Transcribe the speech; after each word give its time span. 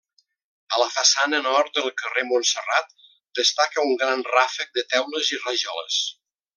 A 0.75 0.79
la 0.83 0.87
façana 0.93 1.41
nord 1.47 1.69
del 1.75 1.91
carrer 2.03 2.25
Montserrat 2.31 2.91
destaca 3.43 3.87
un 3.91 3.95
gran 4.03 4.27
ràfec 4.33 4.77
de 4.81 4.89
teules 4.95 5.35
i 5.39 5.45
rajoles. 5.49 6.05